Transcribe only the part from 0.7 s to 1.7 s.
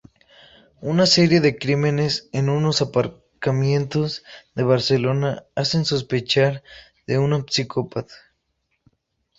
Una serie de